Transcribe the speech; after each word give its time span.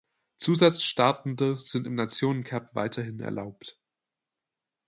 Zusatzstartende 0.39 1.57
sind 1.57 1.85
im 1.85 1.93
Nationencup 1.93 2.73
weiterhin 2.73 3.19
erlaubt. 3.19 3.79